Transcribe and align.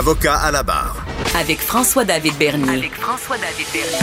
Avocat 0.00 0.36
à 0.36 0.50
la 0.50 0.62
barre. 0.62 0.96
Avec 1.38 1.60
François-David 1.60 2.32
Bernier. 2.38 2.70
Avec 2.70 2.94
François-David 2.94 3.66
Bernier. 3.70 3.98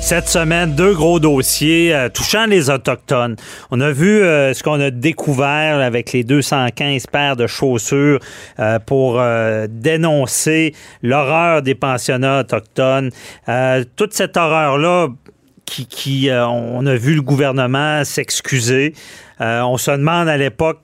Cette 0.00 0.28
semaine, 0.28 0.76
deux 0.76 0.94
gros 0.94 1.18
dossiers 1.18 1.92
euh, 1.92 2.08
touchant 2.08 2.46
les 2.46 2.70
Autochtones. 2.70 3.34
On 3.72 3.80
a 3.80 3.90
vu 3.90 4.22
euh, 4.22 4.54
ce 4.54 4.62
qu'on 4.62 4.80
a 4.80 4.92
découvert 4.92 5.80
avec 5.80 6.12
les 6.12 6.22
215 6.22 7.08
paires 7.08 7.34
de 7.34 7.48
chaussures 7.48 8.20
euh, 8.60 8.78
pour 8.78 9.20
dénoncer 9.68 10.72
l'horreur 11.02 11.62
des 11.62 11.74
pensionnats 11.74 12.38
autochtones. 12.42 13.10
toute 13.96 14.12
cette 14.12 14.36
horreur-là, 14.36 15.08
qui, 15.64 15.86
qui 15.86 16.30
on 16.30 16.86
a 16.86 16.94
vu 16.94 17.16
le 17.16 17.22
gouvernement 17.22 18.04
s'excuser. 18.04 18.94
on 19.40 19.78
se 19.78 19.90
demande 19.90 20.28
à 20.28 20.36
l'époque 20.36 20.78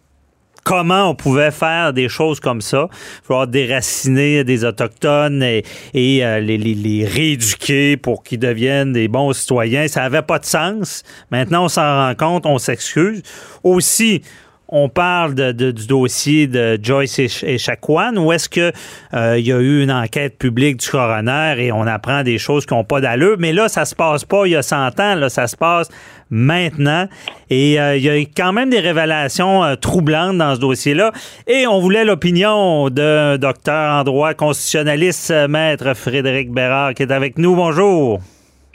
comment 0.68 1.08
on 1.08 1.14
pouvait 1.14 1.50
faire 1.50 1.94
des 1.94 2.10
choses 2.10 2.40
comme 2.40 2.60
ça. 2.60 2.88
Il 3.30 3.46
déraciner 3.46 4.44
des 4.44 4.66
Autochtones 4.66 5.42
et, 5.42 5.64
euh, 5.96 6.40
les, 6.40 7.06
rééduquer 7.06 7.96
pour 7.96 8.22
qu'ils 8.22 8.38
deviennent 8.38 8.92
des 8.92 9.08
bons 9.08 9.32
citoyens. 9.32 9.88
Ça 9.88 10.02
n'avait 10.02 10.20
pas 10.20 10.38
de 10.38 10.44
sens. 10.44 11.04
Maintenant, 11.30 11.64
on 11.64 11.68
s'en 11.68 11.80
rend 11.82 12.14
compte, 12.14 12.44
on 12.44 12.58
s'excuse. 12.58 13.22
Aussi, 13.62 14.22
on 14.68 14.88
parle 14.88 15.34
du 15.34 15.86
dossier 15.86 16.46
de 16.46 16.78
Joyce 16.82 17.18
et 17.18 17.58
Chacuan, 17.58 18.18
ou 18.18 18.32
est-ce 18.32 18.48
qu'il 18.48 18.72
euh, 19.14 19.38
y 19.38 19.50
a 19.50 19.58
eu 19.58 19.82
une 19.82 19.90
enquête 19.90 20.36
publique 20.38 20.78
du 20.78 20.88
coroner 20.88 21.54
et 21.58 21.72
on 21.72 21.86
apprend 21.86 22.22
des 22.22 22.38
choses 22.38 22.66
qui 22.66 22.74
n'ont 22.74 22.84
pas 22.84 23.00
d'allure? 23.00 23.36
Mais 23.38 23.52
là, 23.52 23.68
ça 23.68 23.86
se 23.86 23.94
passe 23.94 24.24
pas 24.24 24.46
il 24.46 24.52
y 24.52 24.56
a 24.56 24.62
100 24.62 25.00
ans, 25.00 25.14
là, 25.14 25.28
ça 25.30 25.46
se 25.46 25.56
passe 25.56 25.88
maintenant. 26.30 27.08
Et 27.48 27.80
euh, 27.80 27.96
il 27.96 28.02
y 28.02 28.10
a 28.10 28.16
quand 28.36 28.52
même 28.52 28.68
des 28.68 28.80
révélations 28.80 29.64
euh, 29.64 29.74
troublantes 29.76 30.36
dans 30.36 30.54
ce 30.54 30.60
dossier-là. 30.60 31.12
Et 31.46 31.66
on 31.66 31.80
voulait 31.80 32.04
l'opinion 32.04 32.90
d'un 32.90 33.38
docteur 33.38 33.92
en 33.92 34.04
droit 34.04 34.34
constitutionnaliste, 34.34 35.32
maître 35.48 35.94
Frédéric 35.94 36.50
Bérard, 36.50 36.92
qui 36.92 37.04
est 37.04 37.12
avec 37.12 37.38
nous. 37.38 37.56
Bonjour. 37.56 38.20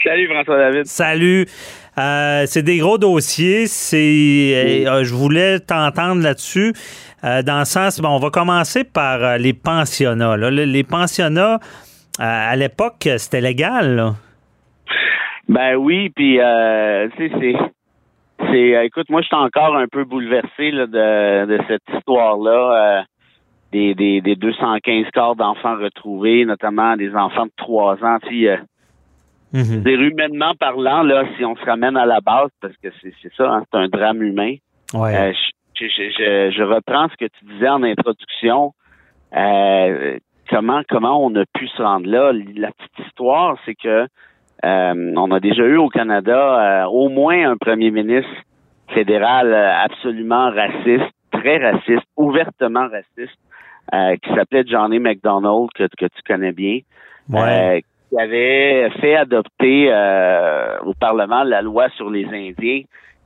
Salut 0.03 0.27
François 0.27 0.57
David. 0.57 0.85
Salut. 0.85 1.47
Euh, 1.97 2.43
c'est 2.47 2.63
des 2.63 2.79
gros 2.79 2.97
dossiers. 2.97 3.67
C'est, 3.67 4.85
euh, 4.87 5.03
je 5.03 5.13
voulais 5.13 5.59
t'entendre 5.59 6.21
là-dessus. 6.21 6.73
Euh, 7.23 7.41
dans 7.41 7.59
le 7.59 7.65
sens, 7.65 8.01
bon, 8.01 8.09
on 8.09 8.19
va 8.19 8.29
commencer 8.29 8.83
par 8.83 9.37
les 9.37 9.53
pensionnats. 9.53 10.35
Les 10.37 10.83
pensionnats, 10.83 11.59
à 12.19 12.55
l'époque, 12.55 13.07
c'était 13.17 13.41
légal. 13.41 14.13
Ben 15.47 15.75
oui, 15.75 16.09
puis 16.09 16.39
tu 17.17 17.29
sais, 17.29 17.55
c'est, 18.51 18.85
écoute, 18.85 19.09
moi, 19.09 19.21
je 19.21 19.27
suis 19.27 19.35
encore 19.35 19.75
un 19.75 19.87
peu 19.87 20.03
bouleversé 20.03 20.71
de, 20.71 21.57
cette 21.67 21.83
histoire-là. 21.95 23.05
Des, 23.71 23.95
des, 23.95 24.21
des, 24.21 24.35
215 24.35 25.07
corps 25.15 25.35
d'enfants 25.35 25.75
retrouvés, 25.75 26.45
notamment 26.45 26.95
des 26.95 27.15
enfants 27.15 27.45
de 27.45 27.51
3 27.57 28.03
ans. 28.03 28.19
Tu 28.21 28.47
Mm 29.53 29.87
humainement 29.87 30.55
parlant, 30.55 31.03
là, 31.03 31.25
si 31.37 31.45
on 31.45 31.55
se 31.55 31.63
ramène 31.63 31.95
à 31.95 32.05
la 32.05 32.21
base, 32.21 32.49
parce 32.59 32.75
que 32.77 32.89
c'est 33.01 33.33
ça, 33.37 33.51
hein, 33.51 33.63
c'est 33.71 33.77
un 33.77 33.87
drame 33.87 34.23
humain. 34.23 34.55
Euh, 34.95 35.31
je, 35.79 36.63
reprends 36.63 37.07
ce 37.09 37.15
que 37.17 37.25
tu 37.25 37.45
disais 37.45 37.69
en 37.69 37.83
introduction. 37.83 38.73
Euh, 39.35 40.17
comment 40.49 40.81
comment 40.89 41.23
on 41.23 41.35
a 41.35 41.45
pu 41.53 41.67
se 41.67 41.81
rendre 41.81 42.07
là 42.07 42.31
La 42.55 42.71
petite 42.71 43.07
histoire, 43.07 43.57
c'est 43.65 43.75
que 43.75 44.07
euh, 44.65 45.13
on 45.15 45.31
a 45.31 45.39
déjà 45.39 45.63
eu 45.63 45.77
au 45.77 45.89
Canada 45.89 46.87
au 46.89 47.09
moins 47.09 47.51
un 47.51 47.57
premier 47.57 47.91
ministre 47.91 48.31
fédéral 48.89 49.53
absolument 49.53 50.49
raciste, 50.51 51.11
très 51.31 51.57
raciste, 51.57 52.07
ouvertement 52.17 52.87
raciste, 52.87 53.39
qui 54.21 54.33
s'appelait 54.33 54.63
Johnny 54.65 54.99
McDonald 54.99 55.69
que, 55.75 55.83
que 55.83 56.05
tu 56.05 56.21
connais 56.25 56.53
bien. 56.53 56.79
Ouais 57.29 57.83
qui 58.13 58.19
avait 58.19 58.89
fait 59.01 59.15
adopter 59.15 59.87
euh, 59.91 60.77
au 60.85 60.93
Parlement 60.93 61.43
la 61.43 61.61
loi 61.61 61.89
sur 61.97 62.11
les 62.11 62.25
Indiens, 62.25 62.81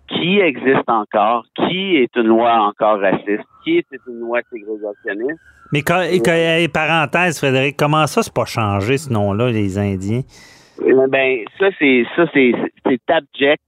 qui 0.07 0.39
existe 0.39 0.87
encore, 0.87 1.45
qui 1.55 1.97
est 1.97 2.15
une 2.15 2.27
loi 2.27 2.53
encore 2.53 3.01
raciste, 3.01 3.43
qui 3.63 3.79
est 3.79 3.85
une 4.07 4.19
loi 4.21 4.39
ségrégationniste. 4.49 5.41
Mais 5.73 5.81
quand, 5.81 6.01
et, 6.01 6.67
parenthèse, 6.69 7.37
Frédéric, 7.37 7.75
comment 7.77 8.07
ça, 8.07 8.23
c'est 8.23 8.33
pas 8.33 8.45
changé 8.45 8.97
ce 8.97 9.11
nom-là, 9.11 9.51
les 9.51 9.77
Indiens? 9.77 10.21
Eh 10.85 10.93
ben, 11.09 11.43
ça, 11.59 11.67
c'est 11.77 12.05
ça, 12.15 12.23
c'est 12.33 12.53
abject. 13.09 13.63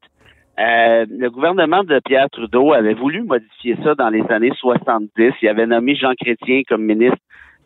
Euh, 0.58 1.06
le 1.10 1.30
gouvernement 1.30 1.84
de 1.84 2.00
Pierre 2.06 2.30
Trudeau 2.30 2.72
avait 2.72 2.94
voulu 2.94 3.24
modifier 3.24 3.76
ça 3.84 3.96
dans 3.96 4.10
les 4.10 4.24
années 4.30 4.54
70. 4.58 5.34
Il 5.42 5.48
avait 5.50 5.66
nommé 5.66 5.96
Jean 5.96 6.14
Chrétien 6.20 6.62
comme 6.68 6.84
ministre 6.84 7.18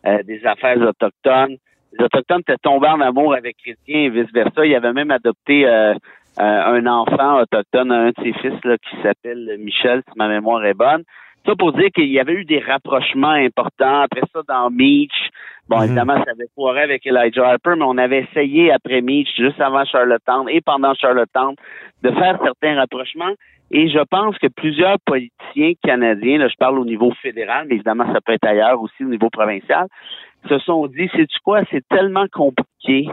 euh, 0.06 0.22
des 0.24 0.44
Affaires 0.44 0.78
autochtones 0.78 1.56
les 1.96 2.04
Autochtones 2.04 2.40
étaient 2.40 2.56
tombés 2.58 2.88
en 2.88 3.00
amour 3.00 3.34
avec 3.34 3.56
Chrétien 3.58 4.00
et 4.00 4.10
vice-versa. 4.10 4.66
Il 4.66 4.74
avait 4.74 4.92
même 4.92 5.10
adopté 5.10 5.66
euh, 5.66 5.94
euh, 5.94 5.96
un 6.38 6.86
enfant 6.86 7.40
autochtone, 7.40 7.92
un 7.92 8.08
de 8.08 8.14
ses 8.22 8.32
fils 8.34 8.64
là, 8.64 8.76
qui 8.78 9.02
s'appelle 9.02 9.56
Michel, 9.58 10.02
si 10.08 10.18
ma 10.18 10.28
mémoire 10.28 10.64
est 10.64 10.74
bonne. 10.74 11.04
Ça 11.46 11.54
pour 11.56 11.72
dire 11.72 11.90
qu'il 11.94 12.10
y 12.10 12.18
avait 12.18 12.32
eu 12.32 12.44
des 12.44 12.60
rapprochements 12.60 13.28
importants. 13.28 14.00
Après 14.02 14.22
ça, 14.32 14.40
dans 14.48 14.70
Meach, 14.70 15.12
bon, 15.68 15.78
mhm. 15.78 15.84
évidemment, 15.84 16.16
ça 16.24 16.30
avait 16.30 16.48
foiré 16.54 16.82
avec 16.82 17.06
Elijah 17.06 17.48
Harper, 17.48 17.74
mais 17.76 17.84
on 17.84 17.98
avait 17.98 18.26
essayé 18.30 18.72
après 18.72 19.02
Meach, 19.02 19.28
juste 19.36 19.60
avant 19.60 19.84
Charlottetown 19.84 20.48
et 20.48 20.60
pendant 20.60 20.94
Charlottetown, 20.94 21.54
de 22.02 22.10
faire 22.10 22.38
certains 22.42 22.76
rapprochements. 22.76 23.34
Et 23.70 23.88
je 23.88 24.00
pense 24.10 24.38
que 24.38 24.46
plusieurs 24.46 24.98
politiciens 25.04 25.72
canadiens, 25.82 26.38
là, 26.38 26.48
je 26.48 26.56
parle 26.58 26.78
au 26.78 26.84
niveau 26.84 27.12
fédéral, 27.22 27.66
mais 27.68 27.76
évidemment, 27.76 28.06
ça 28.12 28.20
peut 28.20 28.32
être 28.32 28.46
ailleurs 28.46 28.80
aussi 28.80 29.04
au 29.04 29.08
niveau 29.08 29.30
provincial, 29.30 29.86
se 30.48 30.58
sont 30.58 30.86
dit, 30.86 31.08
c'est 31.12 31.26
du 31.26 31.38
quoi, 31.42 31.62
c'est 31.70 31.86
tellement 31.88 32.26
compliqué 32.32 33.08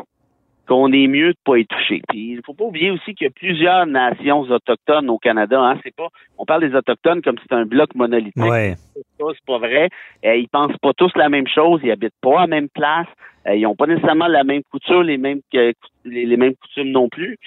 qu'on 0.67 0.91
est 0.91 1.07
mieux 1.07 1.33
de 1.33 1.37
pas 1.43 1.57
y 1.57 1.65
toucher. 1.65 2.01
Puis 2.09 2.33
il 2.33 2.41
faut 2.45 2.53
pas 2.53 2.65
oublier 2.65 2.91
aussi 2.91 3.13
qu'il 3.13 3.25
y 3.25 3.27
a 3.27 3.31
plusieurs 3.31 3.85
nations 3.85 4.41
autochtones 4.41 5.09
au 5.09 5.17
Canada. 5.17 5.59
Hein. 5.59 5.79
C'est 5.83 5.95
pas, 5.95 6.07
on 6.37 6.45
parle 6.45 6.69
des 6.69 6.75
autochtones 6.75 7.21
comme 7.21 7.37
si 7.37 7.43
c'était 7.43 7.55
un 7.55 7.65
bloc 7.65 7.93
monolithique. 7.95 8.43
Ouais. 8.43 8.75
C'est 8.95 9.45
pas 9.45 9.57
vrai. 9.57 9.89
Euh, 10.25 10.35
ils 10.35 10.47
pensent 10.47 10.77
pas 10.81 10.93
tous 10.93 11.11
la 11.15 11.29
même 11.29 11.47
chose. 11.47 11.81
Ils 11.83 11.91
habitent 11.91 12.13
pas 12.21 12.39
à 12.39 12.41
la 12.41 12.47
même 12.47 12.69
place. 12.69 13.07
Euh, 13.47 13.55
ils 13.55 13.65
ont 13.65 13.75
pas 13.75 13.87
nécessairement 13.87 14.27
la 14.27 14.43
même 14.43 14.61
couture, 14.71 15.03
les 15.03 15.17
mêmes 15.17 15.41
les, 16.05 16.37
mêmes 16.37 16.55
coutumes 16.55 16.91
non 16.91 17.09
plus. 17.09 17.37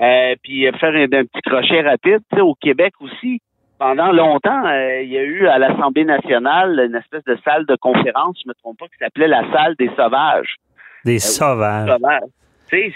Euh, 0.00 0.34
puis 0.42 0.66
faire 0.78 0.94
un, 0.94 1.04
un, 1.04 1.24
petit 1.24 1.42
crochet 1.44 1.80
rapide, 1.82 2.22
au 2.40 2.54
Québec 2.54 2.94
aussi 3.00 3.40
pendant 3.78 4.12
longtemps, 4.12 4.64
euh, 4.66 5.02
il 5.02 5.10
y 5.10 5.18
a 5.18 5.22
eu 5.22 5.46
à 5.46 5.58
l'Assemblée 5.58 6.04
nationale 6.04 6.80
une 6.88 6.94
espèce 6.94 7.24
de 7.24 7.36
salle 7.44 7.66
de 7.66 7.76
conférence, 7.76 8.38
je 8.42 8.48
me 8.48 8.54
trompe 8.54 8.78
pas, 8.78 8.86
qui 8.86 8.96
s'appelait 8.98 9.28
la 9.28 9.42
salle 9.52 9.74
des 9.78 9.90
sauvages. 9.96 10.56
Des 11.04 11.16
euh, 11.16 11.18
sauvages. 11.18 11.90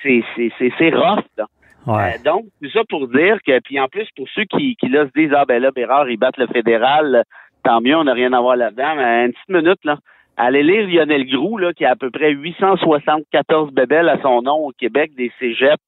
Tu 0.03 0.25
sais, 0.59 0.71
c'est 0.79 0.91
rough, 0.91 1.25
là. 1.37 1.47
Ouais. 1.87 2.17
Euh, 2.17 2.23
donc, 2.25 2.45
tout 2.63 2.71
ça 2.71 2.83
pour 2.89 3.09
dire 3.09 3.39
que, 3.47 3.61
puis 3.61 3.81
en 3.81 3.89
plus, 3.89 4.07
pour 4.17 4.29
ceux 4.35 4.45
qui, 4.45 4.77
qui 4.77 4.89
là 4.89 5.07
se 5.07 5.13
disent, 5.19 5.33
ah 5.35 5.45
ben 5.47 5.63
là, 5.63 5.71
Bérard, 5.71 6.11
ils 6.11 6.19
battent 6.19 6.37
le 6.37 6.47
fédéral, 6.49 7.25
tant 7.63 7.81
mieux, 7.81 7.97
on 7.97 8.05
n'a 8.05 8.13
rien 8.13 8.33
à 8.33 8.41
voir 8.41 8.57
là-dedans, 8.57 8.95
mais 8.97 9.27
une 9.27 9.33
petite 9.33 9.49
minute, 9.49 9.85
là. 9.85 9.99
Allez 10.37 10.63
lire 10.63 10.87
Lionel 10.87 11.27
Groux, 11.27 11.59
là, 11.59 11.73
qui 11.73 11.85
a 11.85 11.93
à 11.93 11.97
peu 11.97 12.11
près 12.11 12.31
874 12.31 13.73
bébelles 13.73 14.09
à 14.09 14.21
son 14.23 14.43
nom 14.43 14.67
au 14.67 14.71
Québec, 14.71 15.11
des 15.17 15.33
cégeps, 15.41 15.83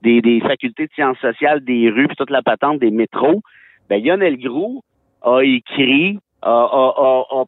des, 0.00 0.22
des 0.22 0.40
facultés 0.40 0.86
de 0.86 0.92
sciences 0.94 1.18
sociales, 1.18 1.62
des 1.62 1.90
rues, 1.90 2.06
puis 2.06 2.16
toute 2.16 2.30
la 2.30 2.40
patente 2.40 2.78
des 2.78 2.90
métros 2.90 3.42
ben, 3.92 4.02
Lionel 4.02 4.38
Groux 4.38 4.82
a 5.22 5.40
écrit, 5.42 6.18
a, 6.40 7.44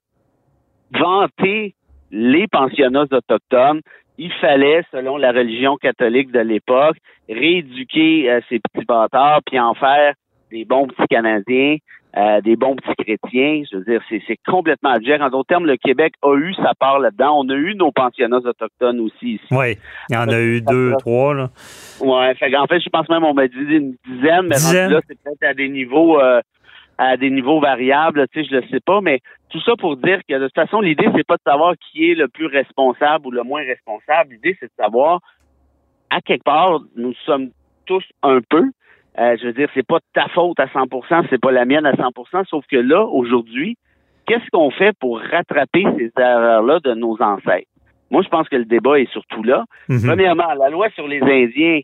vanté 0.92 1.74
les 2.10 2.46
pensionnats 2.48 3.06
autochtones. 3.10 3.80
Il 4.18 4.32
fallait, 4.40 4.82
selon 4.92 5.16
la 5.16 5.32
religion 5.32 5.76
catholique 5.76 6.30
de 6.30 6.40
l'époque, 6.40 6.96
rééduquer 7.28 8.30
euh, 8.30 8.40
ces 8.48 8.60
petits 8.60 8.84
bâtards 8.84 9.40
puis 9.44 9.58
en 9.58 9.74
faire 9.74 10.14
des 10.50 10.64
bons 10.64 10.86
petits 10.86 11.08
Canadiens, 11.08 11.76
euh, 12.16 12.40
des 12.42 12.54
bons 12.54 12.76
petits 12.76 12.94
chrétiens. 12.94 13.62
Je 13.70 13.76
veux 13.76 13.84
dire, 13.84 14.00
c'est 14.08 14.38
complètement 14.46 14.90
abject. 14.90 15.20
En 15.20 15.30
d'autres 15.30 15.48
termes, 15.48 15.66
le 15.66 15.76
Québec 15.76 16.14
a 16.22 16.36
eu 16.36 16.54
sa 16.54 16.72
part 16.78 17.00
là-dedans. 17.00 17.40
On 17.40 17.48
a 17.48 17.54
eu 17.54 17.74
nos 17.74 17.90
pensionnats 17.90 18.38
autochtones 18.38 19.00
aussi 19.00 19.32
ici. 19.32 19.46
Oui, 19.50 19.76
il 20.10 20.14
y 20.14 20.16
en 20.16 20.28
a 20.28 20.40
eu 20.40 20.60
deux, 20.60 20.92
trois. 21.00 21.34
Là. 21.34 21.50
Ouais, 22.00 22.34
fait 22.36 22.54
en 22.56 22.66
fait, 22.66 22.78
je 22.78 22.88
pense 22.88 23.08
même 23.08 23.24
on 23.24 23.34
m'a 23.34 23.48
dit 23.48 23.56
une 23.58 23.96
dizaine, 24.06 24.42
mais 24.42 24.56
là, 24.88 25.00
c'est 25.08 25.18
peut-être 25.20 25.42
à 25.42 25.54
des 25.54 25.68
niveaux 25.68 26.20
euh, 26.20 26.40
à 26.98 27.16
des 27.16 27.30
niveaux 27.30 27.60
variables, 27.60 28.26
tu 28.28 28.42
sais, 28.42 28.48
je 28.48 28.56
le 28.56 28.62
sais 28.68 28.80
pas, 28.80 29.00
mais 29.00 29.20
tout 29.50 29.60
ça 29.60 29.72
pour 29.78 29.96
dire 29.96 30.20
que 30.28 30.34
de 30.34 30.46
toute 30.46 30.54
façon, 30.54 30.80
l'idée, 30.80 31.08
c'est 31.14 31.26
pas 31.26 31.36
de 31.36 31.42
savoir 31.46 31.74
qui 31.76 32.10
est 32.10 32.14
le 32.14 32.28
plus 32.28 32.46
responsable 32.46 33.26
ou 33.26 33.30
le 33.30 33.42
moins 33.42 33.62
responsable. 33.62 34.32
L'idée, 34.32 34.56
c'est 34.60 34.66
de 34.66 34.82
savoir 34.82 35.20
à 36.10 36.20
quelque 36.20 36.44
part, 36.44 36.80
nous 36.96 37.14
sommes 37.26 37.50
tous 37.86 38.04
un 38.22 38.40
peu. 38.40 38.64
Euh, 39.18 39.36
je 39.40 39.46
veux 39.46 39.52
dire, 39.52 39.68
c'est 39.74 39.86
pas 39.86 39.98
ta 40.12 40.28
faute 40.28 40.58
à 40.58 40.66
100%, 40.66 41.26
c'est 41.30 41.40
pas 41.40 41.52
la 41.52 41.64
mienne 41.64 41.86
à 41.86 41.92
100%, 41.92 42.46
sauf 42.46 42.64
que 42.66 42.76
là, 42.76 43.04
aujourd'hui, 43.04 43.76
qu'est-ce 44.26 44.48
qu'on 44.50 44.70
fait 44.70 44.96
pour 44.98 45.20
rattraper 45.20 45.84
ces 45.96 46.10
erreurs-là 46.16 46.80
de 46.80 46.94
nos 46.94 47.20
ancêtres? 47.20 47.68
Moi, 48.10 48.22
je 48.22 48.28
pense 48.28 48.48
que 48.48 48.56
le 48.56 48.64
débat 48.64 49.00
est 49.00 49.10
surtout 49.10 49.42
là. 49.42 49.64
Mhm. 49.88 50.06
Premièrement, 50.06 50.52
la 50.54 50.68
loi 50.68 50.88
sur 50.90 51.08
les 51.08 51.20
Indiens, 51.20 51.80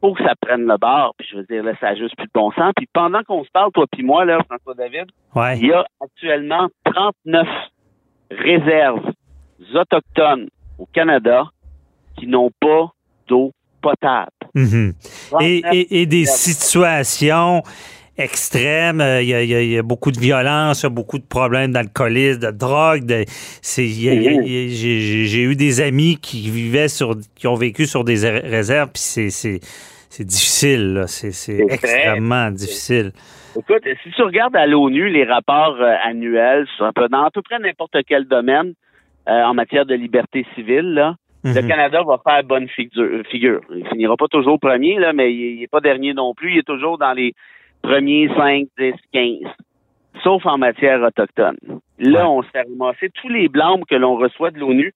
faut 0.00 0.14
que 0.14 0.22
ça 0.24 0.34
prenne 0.40 0.66
le 0.66 0.76
bord. 0.78 1.14
Puis 1.18 1.28
je 1.30 1.36
veux 1.36 1.44
dire, 1.44 1.62
là, 1.62 1.72
ça 1.80 1.88
a 1.88 1.94
juste 1.94 2.16
plus 2.16 2.26
de 2.26 2.30
bon 2.34 2.50
sens. 2.52 2.72
Puis 2.76 2.88
pendant 2.92 3.22
qu'on 3.22 3.44
se 3.44 3.50
parle, 3.50 3.70
toi 3.72 3.86
puis 3.90 4.02
moi, 4.02 4.24
là, 4.24 4.38
François 4.48 4.74
David, 4.74 5.06
Ouais. 5.34 5.58
il 5.58 5.66
y 5.68 5.72
a 5.72 5.84
actuellement 6.02 6.68
39 6.84 7.46
réserves 8.30 9.12
autochtones 9.74 10.48
au 10.78 10.86
Canada 10.86 11.44
qui 12.18 12.26
n'ont 12.26 12.50
pas 12.60 12.90
d'eau 13.28 13.52
potable. 13.82 14.30
Mhm. 14.54 14.94
Et, 15.40 15.60
39 15.62 15.72
et- 15.74 16.00
et 16.02 16.06
des 16.06 16.24
situations 16.26 17.62
extrêmes. 18.20 19.00
euh, 19.00 19.22
Il 19.22 19.28
y, 19.28 19.34
a, 19.34 19.42
il 19.42 19.48
y 19.50 19.54
a- 19.54 19.62
il 19.62 19.70
y 19.70 19.78
a 19.78 19.82
beaucoup 19.82 20.10
de 20.12 20.18
violence, 20.20 20.82
il 20.82 20.84
y 20.84 20.86
a 20.86 20.90
beaucoup 20.90 21.18
de 21.18 21.24
problèmes 21.24 21.72
d'alcoolisme, 21.72 22.40
de 22.40 22.50
drogue. 22.50 23.04
de- 23.04 23.24
c'est- 23.62 23.86
J'ai 23.86 25.42
eu 25.42 25.56
des 25.56 25.80
amis 25.80 26.16
qui 26.20 26.50
vivaient 26.50 26.88
sur, 26.88 27.16
qui 27.36 27.46
ont 27.46 27.54
vécu 27.54 27.86
sur 27.86 28.04
des 28.04 28.28
ré- 28.28 28.40
réserves, 28.48 28.90
puis 28.92 29.02
c'est 29.02 29.30
c'est- 29.30 29.60
c'est 30.08 30.24
difficile. 30.24 30.94
là. 30.94 31.06
C'est 31.06 31.58
extrêmement 31.58 32.50
difficile. 32.50 33.12
Écoute, 33.58 33.82
si 34.04 34.10
tu 34.12 34.22
regardes 34.22 34.54
à 34.56 34.66
l'ONU 34.66 35.08
les 35.10 35.24
rapports 35.24 35.76
euh, 35.80 35.94
annuels 36.04 36.66
sur 36.76 36.84
un 36.86 36.92
peu, 36.92 37.08
dans 37.08 37.24
à 37.24 37.30
peu 37.30 37.42
près 37.42 37.58
n'importe 37.58 37.96
quel 38.06 38.26
domaine 38.26 38.74
euh, 39.28 39.42
en 39.44 39.54
matière 39.54 39.84
de 39.86 39.94
liberté 39.94 40.46
civile, 40.54 40.94
là, 40.94 41.14
le 41.44 41.60
Mhm. 41.62 41.68
Canada 41.68 42.02
va 42.06 42.20
faire 42.24 42.42
bonne 42.44 42.68
figure. 42.68 43.22
figure. 43.30 43.60
Il 43.74 43.86
finira 43.88 44.16
pas 44.16 44.28
toujours 44.28 44.58
premier, 44.58 44.98
là, 44.98 45.12
mais 45.12 45.32
il 45.34 45.60
n'est 45.60 45.66
pas 45.68 45.80
dernier 45.80 46.14
non 46.14 46.32
plus. 46.34 46.52
Il 46.52 46.58
est 46.58 46.66
toujours 46.66 46.96
dans 46.98 47.12
les 47.12 47.34
premiers 47.82 48.28
5, 48.36 48.66
10, 48.78 48.92
15. 49.12 49.38
Sauf 50.22 50.44
en 50.46 50.58
matière 50.58 51.00
autochtone. 51.02 51.56
Là, 51.98 52.28
on 52.28 52.42
se 52.42 52.48
fait 52.48 52.62
ramasser 52.62 53.10
tous 53.10 53.28
les 53.28 53.48
blâmes 53.48 53.84
que 53.88 53.94
l'on 53.94 54.16
reçoit 54.16 54.50
de 54.50 54.58
l'ONU 54.58 54.92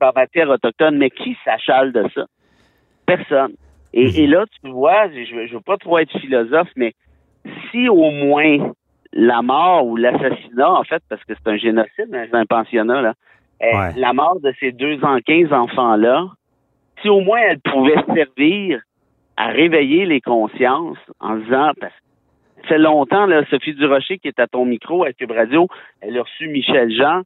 en 0.00 0.10
matière 0.14 0.48
autochtone. 0.50 0.98
Mais 0.98 1.10
qui 1.10 1.36
s'achale 1.44 1.92
de 1.92 2.04
ça? 2.14 2.26
Personne. 3.06 3.54
Et, 3.94 4.04
Mhm. 4.06 4.12
et 4.16 4.26
là, 4.26 4.44
tu 4.62 4.70
vois, 4.70 5.08
je 5.10 5.34
ne 5.34 5.52
veux 5.54 5.60
pas 5.60 5.78
trop 5.78 5.98
être 5.98 6.16
philosophe, 6.20 6.68
mais 6.76 6.92
si 7.70 7.88
au 7.88 8.10
moins 8.10 8.72
la 9.12 9.40
mort 9.40 9.86
ou 9.86 9.96
l'assassinat, 9.96 10.70
en 10.70 10.84
fait, 10.84 11.02
parce 11.08 11.24
que 11.24 11.32
c'est 11.34 11.50
un 11.50 11.56
génocide, 11.56 12.14
hein, 12.14 12.26
un 12.32 12.44
pensionnat, 12.44 13.00
là, 13.00 13.14
Ouais. 13.60 13.92
la 13.96 14.12
mort 14.12 14.38
de 14.40 14.52
ces 14.60 14.70
deux 14.70 15.02
en 15.02 15.18
15 15.20 15.52
enfants-là, 15.52 16.26
si 17.00 17.08
au 17.08 17.20
moins 17.20 17.40
elle 17.40 17.60
pouvait 17.60 17.94
servir 18.14 18.80
à 19.36 19.48
réveiller 19.48 20.04
les 20.04 20.20
consciences 20.20 20.98
en 21.20 21.36
disant, 21.36 21.72
parce 21.80 21.94
fait 22.66 22.78
longtemps, 22.78 23.26
là, 23.26 23.42
Sophie 23.50 23.74
Durocher, 23.74 24.18
qui 24.18 24.28
est 24.28 24.38
à 24.38 24.46
ton 24.46 24.64
micro 24.64 25.04
à 25.04 25.12
Cube 25.12 25.30
Radio, 25.30 25.68
elle 26.00 26.18
a 26.18 26.22
reçu 26.22 26.48
Michel 26.48 26.90
Jean, 26.94 27.22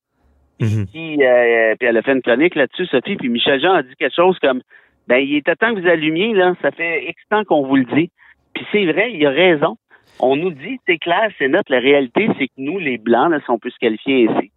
Mhm. 0.61 0.87
qui, 0.87 1.17
euh, 1.25 1.75
puis 1.79 1.89
elle 1.89 1.97
a 1.97 2.03
fait 2.03 2.13
une 2.13 2.23
chronique 2.23 2.55
là-dessus, 2.55 2.87
Sophie, 2.87 3.17
puis 3.17 3.29
Michel 3.29 3.61
Jean 3.61 3.73
a 3.73 3.83
dit 3.83 3.95
quelque 3.99 4.15
chose 4.15 4.39
comme, 4.41 4.61
ben, 5.09 5.17
il 5.17 5.35
était 5.37 5.57
temps 5.57 5.75
que 5.75 5.81
vous 5.81 5.89
allumiez, 5.89 6.33
là, 6.35 6.55
ça 6.63 6.71
fait 6.71 7.05
X 7.09 7.21
temps 7.31 7.45
qu'on 7.45 7.67
vous 7.67 7.77
le 7.77 7.85
dit. 7.85 8.11
Puis 8.55 8.65
c'est 8.71 8.85
vrai, 8.87 9.13
il 9.13 9.27
a 9.27 9.31
raison. 9.31 9.77
On 10.21 10.37
nous 10.37 10.51
dit, 10.53 10.79
c'est 10.87 10.99
clair, 10.99 11.31
c'est 11.39 11.49
net, 11.49 11.69
la 11.69 11.81
réalité, 11.81 12.29
c'est 12.39 12.47
que 12.47 12.53
nous, 12.59 12.79
les 12.79 12.99
Blancs, 12.99 13.31
là, 13.31 13.41
si 13.41 13.51
on 13.51 13.59
peut 13.59 13.71
se 13.71 13.79
qualifier 13.79 14.29
ainsi, 14.29 14.53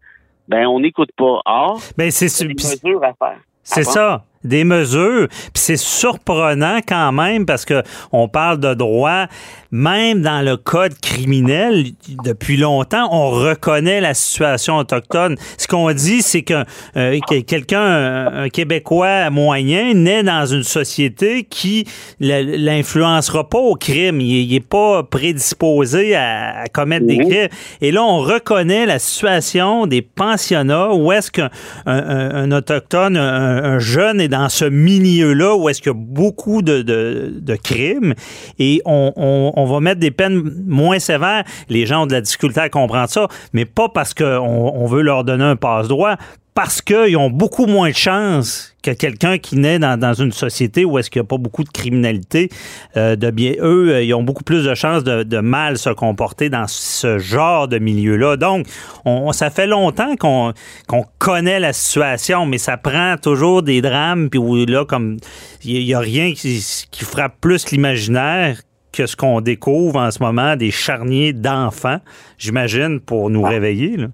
ben, 0.48 0.68
on 0.68 0.80
n'écoute 0.82 1.10
pas. 1.18 1.40
Or, 1.46 1.80
Ben, 1.98 2.12
c'est 2.12 2.46
des 2.48 2.54
mesures 2.54 3.04
à 3.04 3.14
faire. 3.14 3.40
C'est 3.64 3.80
Ah 3.88 3.92
ça, 3.92 4.24
des 4.46 4.64
mesures. 4.64 5.28
Puis 5.30 5.52
c'est 5.54 5.78
surprenant 5.78 6.80
quand 6.88 7.12
même 7.12 7.46
parce 7.46 7.66
que 7.66 7.84
on 8.12 8.28
parle 8.28 8.60
de 8.60 8.74
droit, 8.74 9.26
même 9.72 10.22
dans 10.22 10.42
le 10.44 10.58
code 10.58 10.94
criminel, 11.02 11.86
depuis 12.24 12.58
longtemps, 12.58 13.08
on 13.12 13.30
reconnaît 13.30 14.00
la 14.00 14.14
situation 14.14 14.78
autochtone. 14.78 15.36
Ce 15.58 15.68
qu'on 15.68 15.92
dit, 15.92 16.22
c'est 16.22 16.44
que 16.44 16.64
euh, 16.96 17.20
que 17.28 17.42
quelqu'un, 17.42 17.82
un, 17.82 18.44
un 18.44 18.50
Québécois 18.50 19.30
moyen, 19.30 19.94
naît 19.94 20.24
dans 20.24 20.46
une 20.46 20.64
société 20.64 21.44
qui 21.44 21.86
l'influencera 22.20 23.50
pas 23.50 23.58
au 23.58 23.76
crime. 23.76 24.22
Il, 24.22 24.44
il 24.46 24.56
est 24.56 24.60
pas 24.60 25.04
prédisposé 25.04 26.16
à, 26.16 26.60
à 26.62 26.68
commettre 26.68 27.06
des 27.06 27.18
crimes. 27.18 27.50
Et 27.82 27.92
là, 27.92 28.04
on 28.04 28.20
reconnaît 28.20 28.86
la 28.86 29.00
situation 29.00 29.88
des 29.88 30.02
pensionnats 30.02 30.94
où 30.94 31.12
est-ce 31.12 31.32
qu'un 31.32 31.50
un, 31.86 32.36
un 32.36 32.52
autochtone, 32.52 33.18
un, 33.18 33.64
un 33.64 33.80
jeune 33.80 34.22
est 34.22 34.28
dans 34.28 34.35
ce 34.50 34.66
milieu-là 34.66 35.56
où 35.56 35.70
est-ce 35.70 35.82
qu'il 35.82 35.92
y 35.92 35.96
a 35.96 35.98
beaucoup 35.98 36.62
de, 36.62 37.56
crimes 37.64 38.14
et 38.60 38.82
on 38.86 39.66
va 39.68 39.80
mettre 39.80 40.00
des 40.00 40.12
peines 40.12 40.44
moins 40.66 41.00
sévères. 41.00 41.44
Les 41.70 41.86
gens 41.86 42.04
ont 42.04 42.08
de 42.08 42.14
la 42.14 42.22
difficulté 42.22 42.60
à 42.60 42.70
comprendre 42.70 43.10
ça, 43.10 43.28
mais 43.54 43.66
pas 43.66 43.90
parce 43.90 44.14
qu'on 44.14 44.26
on 44.26 44.86
veut 44.88 45.02
leur 45.02 45.24
donner 45.24 45.44
un 45.44 45.56
passe-droit, 45.56 46.18
parce 46.56 46.82
qu'ils 46.82 47.18
ont 47.18 47.30
beaucoup 47.30 47.66
moins 47.66 47.90
de 47.90 47.96
chances 47.96 48.74
que 48.82 48.92
quelqu'un 48.92 49.38
qui 49.38 49.58
naît 49.58 49.78
dans, 49.78 50.00
dans 50.00 50.14
une 50.14 50.32
société 50.32 50.86
où 50.86 50.98
est-ce 50.98 51.10
qu'il 51.10 51.22
n'y 51.22 51.26
a 51.26 51.28
pas 51.28 51.38
beaucoup 51.38 51.66
de 51.66 51.70
criminalité, 51.70 52.50
euh, 52.96 53.18
de 53.18 53.30
bien 53.30 53.56
eux, 53.60 53.90
euh, 53.90 54.02
ils 54.02 54.14
ont 54.14 54.24
beaucoup 54.24 54.46
plus 54.46 54.64
de 54.64 54.74
chances 54.74 55.04
de, 55.04 55.24
de 55.24 55.40
mal 55.40 55.78
se 55.78 55.90
comporter 55.90 56.50
dans 56.50 56.66
ce 56.68 57.20
genre 57.20 57.68
de 57.68 57.78
milieu-là. 57.78 58.38
Donc, 58.38 58.68
on, 59.04 59.34
ça 59.34 59.50
fait 59.50 59.68
longtemps 59.68 60.16
qu'on 60.16 60.54
qu'on 60.88 61.04
connaît 61.20 61.60
la 61.60 61.74
situation, 61.74 62.46
mais 62.46 62.58
ça 62.58 62.78
prend 62.78 63.18
toujours 63.22 63.62
des 63.62 63.82
drames, 63.82 64.30
puis 64.30 64.40
où 64.40 64.56
là, 64.66 64.86
comme 64.86 65.18
il 65.66 65.84
n'y 65.84 65.94
a 65.94 66.00
rien 66.00 66.32
qui, 66.34 66.64
qui 66.90 67.04
frappe 67.04 67.36
plus 67.42 67.70
l'imaginaire 67.72 68.62
que 68.94 69.08
ce 69.08 69.18
qu'on 69.18 69.42
découvre 69.42 70.00
en 70.00 70.10
ce 70.10 70.24
moment, 70.24 70.56
des 70.56 70.72
charniers 70.72 71.34
d'enfants, 71.34 72.00
j'imagine, 72.38 73.02
pour 73.02 73.30
nous 73.30 73.42
réveiller. 73.42 73.98
Là. 73.98 74.08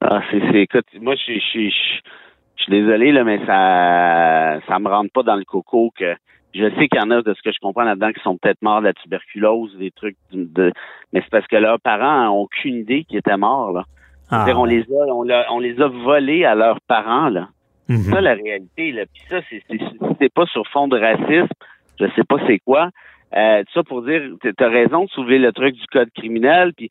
Ah, 0.00 0.20
c'est, 0.30 0.40
c'est, 0.50 0.62
écoute, 0.62 0.86
moi, 1.00 1.14
je 1.14 1.38
suis, 1.38 1.70
je 1.70 2.70
désolé, 2.70 3.12
là, 3.12 3.24
mais 3.24 3.38
ça, 3.46 4.60
ça 4.66 4.78
me 4.78 4.88
rentre 4.88 5.12
pas 5.12 5.22
dans 5.22 5.36
le 5.36 5.44
coco 5.44 5.92
que, 5.96 6.14
je 6.54 6.68
sais 6.70 6.88
qu'il 6.88 6.98
y 6.98 7.02
en 7.02 7.10
a, 7.10 7.22
de 7.22 7.34
ce 7.34 7.42
que 7.42 7.52
je 7.52 7.58
comprends 7.60 7.84
là-dedans, 7.84 8.12
qui 8.12 8.22
sont 8.22 8.36
peut-être 8.38 8.62
morts 8.62 8.80
de 8.80 8.86
la 8.86 8.94
tuberculose, 8.94 9.76
des 9.76 9.90
trucs 9.90 10.16
de, 10.32 10.72
mais 11.12 11.20
c'est 11.20 11.30
parce 11.30 11.46
que 11.46 11.56
leurs 11.56 11.80
parents 11.80 12.28
ont 12.30 12.42
aucune 12.42 12.76
idée 12.76 13.04
qu'ils 13.04 13.18
étaient 13.18 13.36
morts, 13.36 13.72
là. 13.72 13.84
Ah, 14.28 14.44
C'est-à-dire, 14.44 14.60
on 14.60 14.64
les 14.64 14.82
a, 14.82 15.52
on, 15.52 15.60
les 15.60 15.80
a 15.80 15.86
volés 15.86 16.44
à 16.44 16.54
leurs 16.54 16.80
parents, 16.80 17.28
là. 17.28 17.48
C'est 17.88 17.98
ça 17.98 18.20
la 18.20 18.34
réalité, 18.34 18.90
là. 18.90 19.04
Puis 19.12 19.22
ça, 19.28 19.40
c'est, 19.48 19.62
c'est, 19.68 19.78
c'est 20.18 20.32
pas 20.32 20.46
sur 20.46 20.66
fond 20.68 20.88
de 20.88 20.98
racisme, 20.98 21.54
je 22.00 22.06
sais 22.16 22.24
pas 22.28 22.36
c'est 22.46 22.58
quoi. 22.58 22.90
Euh, 23.36 23.62
ça 23.74 23.82
pour 23.82 24.02
dire, 24.02 24.22
tu 24.40 24.64
as 24.64 24.68
raison 24.68 25.04
de 25.04 25.10
soulever 25.10 25.38
le 25.38 25.52
truc 25.52 25.74
du 25.74 25.86
code 25.86 26.10
criminel, 26.14 26.72
puis 26.74 26.90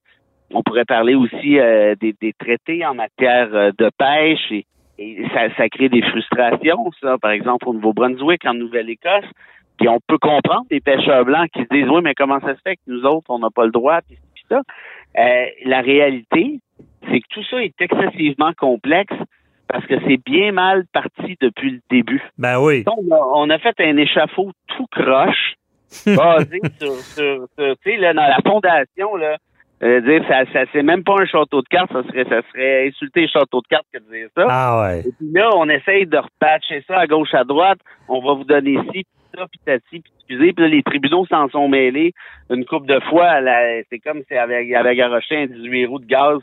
on 0.52 0.64
pourrait 0.64 0.86
parler 0.86 1.16
aussi 1.16 1.60
euh, 1.60 1.96
des, 1.96 2.16
des 2.22 2.34
traités 2.34 2.86
en 2.86 2.94
matière 2.94 3.50
euh, 3.54 3.72
de 3.78 3.90
pêche 3.98 4.52
et, 4.52 4.66
et 4.98 5.24
ça, 5.34 5.54
ça 5.58 5.68
crée 5.70 5.90
des 5.90 6.02
frustrations, 6.02 6.90
ça, 7.02 7.18
par 7.18 7.32
exemple 7.32 7.68
au 7.68 7.74
Nouveau-Brunswick, 7.74 8.46
en 8.46 8.54
Nouvelle-Écosse. 8.54 9.26
Puis 9.78 9.90
on 9.90 10.00
peut 10.08 10.18
comprendre 10.18 10.66
des 10.70 10.80
pêcheurs 10.80 11.26
blancs 11.26 11.50
qui 11.52 11.64
se 11.64 11.68
disent 11.70 11.90
oui, 11.90 12.02
mais 12.02 12.14
comment 12.14 12.40
ça 12.40 12.56
se 12.56 12.62
fait 12.62 12.78
que 12.78 12.82
nous 12.88 13.04
autres, 13.04 13.26
on 13.30 13.40
n'a 13.40 13.50
pas 13.50 13.66
le 13.66 13.72
droit, 13.72 14.00
puis, 14.08 14.18
puis 14.34 14.44
ça. 14.50 14.62
Euh, 15.18 15.46
la 15.66 15.82
réalité, 15.82 16.60
c'est 17.10 17.20
que 17.20 17.28
tout 17.30 17.44
ça 17.50 17.62
est 17.62 17.80
excessivement 17.80 18.54
complexe 18.58 19.16
parce 19.68 19.86
que 19.86 19.96
c'est 20.08 20.18
bien 20.24 20.52
mal 20.52 20.86
parti 20.94 21.36
depuis 21.42 21.72
le 21.72 21.80
début. 21.90 22.24
Ben 22.38 22.60
oui. 22.60 22.84
On 22.88 23.14
a, 23.14 23.20
on 23.36 23.50
a 23.50 23.58
fait 23.60 23.76
un 23.80 23.98
échafaud 23.98 24.52
tout 24.68 24.86
croche, 24.92 25.56
basé 26.06 26.62
sur, 26.80 26.94
sur, 26.94 27.48
sur 27.58 27.76
tu 27.78 27.92
sais, 27.92 27.98
là, 27.98 28.14
dans 28.14 28.28
la 28.28 28.38
fondation, 28.46 29.16
là, 29.16 29.38
euh, 29.84 30.02
dire, 30.02 30.24
ça, 30.28 30.46
ça 30.54 30.66
c'est 30.72 30.84
même 30.84 31.04
pas 31.04 31.22
un 31.22 31.26
château 31.26 31.62
de 31.62 31.68
cartes, 31.68 31.92
ça 31.92 32.04
serait, 32.04 32.24
ça 32.24 32.42
serait 32.52 32.88
insulter 32.88 33.22
le 33.22 33.28
château 33.28 33.62
de 33.62 33.68
cartes 33.68 33.88
que 33.94 34.00
de 34.00 34.10
dire 34.10 34.28
ça. 34.36 34.48
Ah 34.50 34.82
ouais. 34.82 35.00
Et 35.02 35.12
puis 35.12 35.28
là, 35.34 35.50
on 35.56 35.68
essaye 35.68 36.06
de 36.06 36.18
repatcher 36.18 36.84
ça 36.88 37.00
à 37.00 37.08
gauche, 37.08 37.34
à 37.34 37.44
droite. 37.44 37.80
On 38.08 38.22
va 38.22 38.34
vous 38.34 38.46
donner 38.46 38.78
ci, 38.86 39.04
puis 39.04 39.06
ça, 39.36 39.46
puis 39.52 39.60
tati, 39.66 40.00
puis 40.00 40.12
excusez. 40.18 40.54
Puis 40.54 40.64
là, 40.64 40.70
les 40.70 40.84
tribunaux 40.84 41.26
s'en 41.26 41.50
sont 41.50 41.68
mêlés 41.68 42.14
une 42.50 42.66
couple 42.66 42.88
de 42.88 43.00
fois. 43.10 43.40
C'est 43.90 44.00
comme 44.00 44.22
si 44.28 44.36
avait, 44.36 44.74
avait 44.74 44.96
garoché 44.96 45.44
un 45.44 45.48
18 45.48 45.86
roues 45.88 46.00
de 46.00 46.06
gaz 46.06 46.40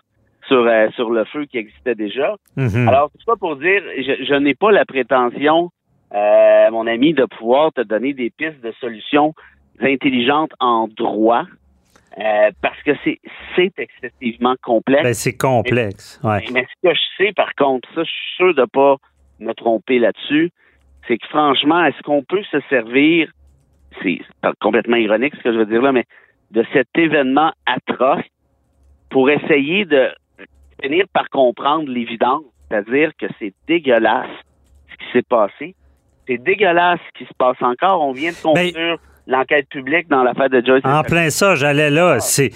sur, 0.48 0.66
euh, 0.66 0.88
sur 0.94 1.10
le 1.10 1.24
feu 1.24 1.46
qui 1.46 1.58
existait 1.58 1.94
déjà. 1.94 2.36
Mhm. 2.56 2.88
Alors, 2.88 3.10
tout 3.10 3.24
ça 3.24 3.36
pour 3.38 3.56
dire, 3.56 3.82
je, 3.96 4.24
je 4.24 4.34
n'ai 4.34 4.54
pas 4.54 4.72
la 4.72 4.84
prétention, 4.84 5.70
euh, 6.14 6.70
mon 6.70 6.86
ami, 6.86 7.14
de 7.14 7.24
pouvoir 7.24 7.72
te 7.72 7.80
donner 7.80 8.12
des 8.12 8.30
pistes 8.30 8.60
de 8.62 8.72
solutions 8.80 9.34
intelligentes 9.80 10.52
en 10.60 10.88
droit, 10.88 11.44
euh, 12.18 12.50
parce 12.60 12.80
que 12.82 12.92
c'est 13.04 13.72
excessivement 13.78 14.54
complexe. 14.62 15.02
Ben, 15.02 15.14
c'est 15.14 15.36
complexe. 15.36 16.20
Ouais. 16.22 16.44
Mais 16.52 16.66
ce 16.66 16.88
que 16.88 16.94
je 16.94 17.00
sais, 17.16 17.32
par 17.32 17.54
contre, 17.54 17.88
ça, 17.94 18.02
je 18.02 18.10
suis 18.10 18.36
sûr 18.36 18.54
de 18.54 18.64
pas 18.64 18.96
me 19.38 19.52
tromper 19.54 19.98
là-dessus, 19.98 20.50
c'est 21.08 21.16
que 21.16 21.26
franchement, 21.28 21.84
est-ce 21.84 22.00
qu'on 22.02 22.22
peut 22.22 22.42
se 22.50 22.60
servir, 22.68 23.30
c'est 24.02 24.20
complètement 24.60 24.96
ironique 24.96 25.34
ce 25.36 25.42
que 25.42 25.52
je 25.52 25.58
veux 25.58 25.66
dire 25.66 25.82
là, 25.82 25.92
mais 25.92 26.04
de 26.50 26.64
cet 26.72 26.88
événement 26.96 27.52
atroce 27.66 28.24
pour 29.10 29.30
essayer 29.30 29.84
de 29.84 30.10
finir 30.82 31.06
par 31.12 31.28
comprendre 31.30 31.88
l'évidence, 31.88 32.44
c'est-à-dire 32.68 33.12
que 33.18 33.26
c'est 33.38 33.54
dégueulasse 33.66 34.28
ce 34.90 34.96
qui 34.96 35.12
s'est 35.12 35.22
passé. 35.22 35.74
C'est 36.26 36.38
dégueulasse 36.38 37.00
ce 37.08 37.18
qui 37.18 37.28
se 37.28 37.34
passe 37.36 37.60
encore. 37.60 38.00
On 38.02 38.12
vient 38.12 38.30
de 38.30 38.42
conclure 38.42 38.98
l'enquête 39.26 39.68
publique 39.68 40.08
dans 40.08 40.22
l'affaire 40.22 40.50
de 40.50 40.62
Joyce. 40.64 40.84
En 40.84 41.02
plein 41.02 41.30
ça, 41.30 41.54
j'allais 41.54 41.90
là. 41.90 42.20
C'est 42.20 42.50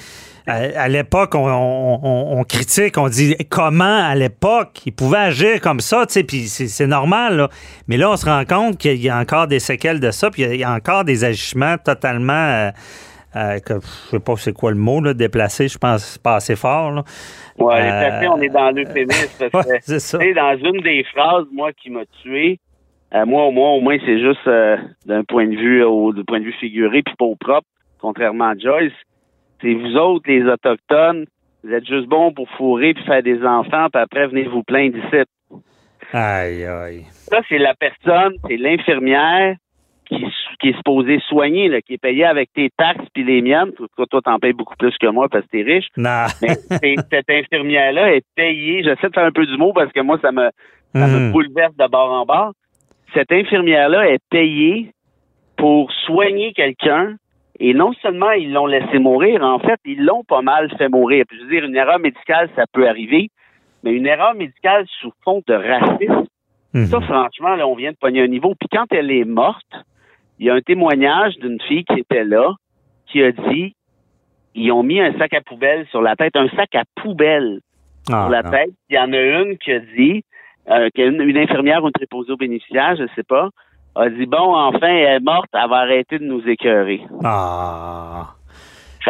à, 0.47 0.89
l'époque, 0.89 1.33
on, 1.35 2.45
critique, 2.49 2.99
on 2.99 3.09
dit 3.09 3.37
comment 3.51 4.07
à 4.07 4.15
l'époque 4.15 4.83
ils 4.87 4.93
pouvaient 4.93 5.19
agir 5.19 5.61
comme 5.61 5.81
ça, 5.81 6.07
tu 6.07 6.13
sais, 6.13 6.25
puis 6.25 6.47
c'est 6.47 6.87
normal. 6.87 7.37
Là. 7.37 7.49
Mais 7.89 7.97
là, 7.97 8.11
on 8.11 8.17
se 8.17 8.27
rend 8.27 8.45
compte 8.45 8.79
qu'il 8.79 9.03
y 9.03 9.09
a 9.09 9.19
encore 9.19 9.49
des 9.49 9.59
séquelles 9.59 9.99
de 9.99 10.11
ça, 10.11 10.31
puis 10.31 10.43
il 10.43 10.57
y, 10.57 10.65
a 10.65 10.73
encore 10.73 11.05
des 11.05 11.25
agissements 11.25 11.77
totalement. 11.79 12.33
Euh, 12.33 12.71
euh, 13.35 13.59
que, 13.59 13.75
je 13.81 14.11
sais 14.13 14.21
pas 14.21 14.35
c'est 14.37 14.55
quoi 14.55 14.71
le 14.71 14.79
mot, 14.79 15.01
là, 15.01 15.13
déplacé, 15.13 15.69
je 15.69 15.77
pense 15.77 16.17
pas 16.17 16.37
assez 16.37 16.57
fort. 16.57 16.93
Là. 16.93 17.05
Ouais, 17.59 17.83
déplacé, 17.83 18.29
on 18.29 18.41
est 18.41 18.49
dans 18.49 18.71
l'euphémisme. 18.71 19.45
ouais, 19.53 19.81
c'est 19.83 19.99
ça. 19.99 20.19
Dans 20.19 20.57
une 20.57 20.81
des 20.81 21.05
phrases, 21.13 21.45
moi, 21.53 21.73
qui 21.73 21.91
m'a 21.91 22.07
tué, 22.23 22.53
euh, 22.53 22.66
moi, 23.13 23.45
au 23.45 23.51
moins, 23.51 23.71
au 23.71 23.81
moins, 23.81 23.97
c'est 24.05 24.21
juste 24.21 24.49
d'un 25.07 25.25
point 25.25 25.47
de 25.47 25.57
vue 25.57 25.83
au 25.83 26.13
point 26.27 26.41
de 26.41 26.45
vue 26.45 26.53
figuré 26.53 27.03
puis 27.03 27.15
pas 27.19 27.25
au 27.25 27.37
propre, 27.37 27.67
contrairement 27.99 28.49
à 28.49 28.57
Joyce 28.57 28.93
c'est 29.61 29.75
vous 29.75 29.97
autres, 29.97 30.29
les 30.29 30.45
Autochtones, 30.45 31.27
vous 31.65 31.73
êtes 31.73 31.87
juste 31.87 32.07
bons 32.07 32.33
pour 32.33 32.49
fourrer 32.51 32.95
puis 32.95 33.05
faire 33.05 33.23
des 33.23 33.43
enfants, 33.45 33.89
puis 33.93 34.03
après, 34.03 34.27
venez 34.27 34.45
vous 34.45 34.63
plaindre 34.63 34.97
ici. 34.99 35.23
Aïe, 36.13 36.65
aïe. 36.65 37.05
Ça, 37.11 37.41
c'est 37.49 37.59
la 37.59 37.75
personne, 37.75 38.35
c'est 38.47 38.57
l'infirmière 38.57 39.57
qui, 40.05 40.25
qui 40.61 40.69
est 40.69 40.77
supposée 40.77 41.19
soigner, 41.29 41.69
là, 41.69 41.81
qui 41.81 41.95
est 41.95 42.01
payée 42.01 42.25
avec 42.25 42.53
tes 42.53 42.71
taxes 42.77 43.07
puis 43.13 43.25
les 43.25 43.43
miennes. 43.43 43.73
Toi, 43.73 44.07
toi, 44.09 44.21
t'en 44.23 44.39
payes 44.39 44.53
beaucoup 44.53 44.77
plus 44.77 44.97
que 44.99 45.09
moi 45.09 45.29
parce 45.29 45.45
que 45.47 45.51
t'es 45.51 45.63
riche. 45.63 45.89
Non. 45.97 46.27
Mais 46.43 46.95
cette 47.11 47.29
infirmière-là 47.29 48.15
est 48.15 48.25
payée. 48.37 48.85
J'essaie 48.85 49.09
de 49.09 49.15
faire 49.15 49.25
un 49.25 49.33
peu 49.33 49.47
du 49.47 49.57
mot 49.57 49.73
parce 49.73 49.93
que 49.93 50.01
moi, 50.01 50.19
ça 50.23 50.31
me, 50.31 50.49
ça 50.95 51.09
me 51.09 51.29
hmm. 51.29 51.33
bouleverse 51.33 51.77
de 51.77 51.89
bord 51.89 52.13
en 52.13 52.25
bord. 52.25 52.53
Cette 53.17 53.33
infirmière-là 53.33 54.11
est 54.11 54.23
payée 54.29 54.93
pour 55.57 55.91
soigner 56.05 56.53
quelqu'un 56.53 57.17
et 57.59 57.73
non 57.73 57.95
seulement 58.03 58.33
ils 58.33 58.53
l'ont 58.53 58.67
laissé 58.67 58.99
mourir, 58.99 59.43
en 59.43 59.59
fait, 59.59 59.81
ils 59.87 60.05
l'ont 60.05 60.23
pas 60.23 60.43
mal 60.43 60.71
fait 60.77 60.91
mourir. 60.91 61.25
Puis, 61.27 61.39
je 61.39 61.45
veux 61.45 61.51
dire, 61.51 61.65
une 61.65 61.77
erreur 61.77 61.99
médicale, 61.99 62.51
ça 62.55 62.65
peut 62.71 62.87
arriver, 62.87 63.31
mais 63.83 63.93
une 63.93 64.07
erreur 64.07 64.35
médicale 64.35 64.85
sous 65.01 65.13
fond 65.25 65.43
de 65.47 65.55
racisme, 65.55 66.27
mhm. 66.75 66.85
ça, 66.85 67.01
franchement, 67.01 67.57
là, 67.57 67.67
on 67.67 67.75
vient 67.75 67.93
de 67.93 67.97
pogner 67.97 68.21
un 68.21 68.27
niveau. 68.27 68.55
Puis 68.61 68.69
quand 68.71 68.85
elle 68.91 69.11
est 69.11 69.25
morte, 69.25 69.73
il 70.39 70.47
y 70.47 70.51
a 70.51 70.55
un 70.55 70.61
témoignage 70.61 71.39
d'une 71.39 71.59
fille 71.63 71.85
qui 71.85 72.01
était 72.01 72.25
là, 72.25 72.53
qui 73.07 73.23
a 73.23 73.33
dit, 73.33 73.75
ils 74.55 74.71
ont 74.73 74.83
mis 74.83 75.01
un 75.01 75.17
sac 75.17 75.33
à 75.33 75.41
poubelle 75.41 75.87
sur 75.91 76.03
la 76.03 76.17
tête, 76.17 76.37
un 76.37 76.51
sac 76.51 76.75
à 76.75 76.83
poubelle 76.97 77.61
ah, 78.13 78.25
sur 78.25 78.29
la 78.29 78.43
tête. 78.43 78.75
Il 78.91 78.97
y 78.97 78.99
en 78.99 79.15
a 79.15 79.19
une 79.19 79.57
qui 79.57 79.73
a 79.73 79.81
dit, 79.81 80.23
euh, 80.71 80.89
une, 80.97 81.21
une, 81.21 81.39
infirmière 81.39 81.83
ou 81.83 81.87
une 81.87 81.93
préposée 81.93 82.33
aux 82.33 82.37
bénéficiaires, 82.37 82.97
je 82.97 83.05
sais 83.15 83.23
pas, 83.23 83.51
a 83.95 84.09
dit 84.09 84.27
bon, 84.27 84.55
enfin, 84.55 84.89
elle 84.89 85.17
est 85.17 85.21
morte, 85.21 85.49
elle 85.53 85.69
va 85.71 85.77
arrêter 85.77 86.19
de 86.19 86.25
nous 86.25 86.47
écœurer. 86.49 87.01
Ah. 87.25 88.35